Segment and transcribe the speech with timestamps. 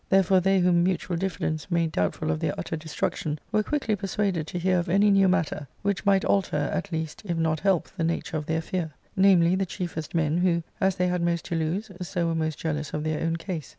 [0.09, 4.57] Therefore they whom mutual diffidence made doubtful of their utter destruction wer^ quickly persuaded to
[4.57, 8.37] hear of any new matter which might alter, at least, if not help the nature
[8.37, 12.25] of their fear; namely, the chiefest men, who, as they had most to lose, so
[12.25, 13.69] were most jealous of their own case.